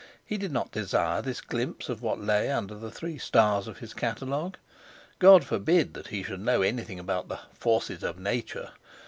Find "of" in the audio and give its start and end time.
1.87-2.01, 3.67-3.77, 8.01-8.17